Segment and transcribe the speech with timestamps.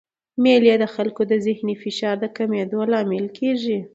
[0.43, 3.77] مېلې د خلکو د ذهني فشار د کمېدو لامل کېږي.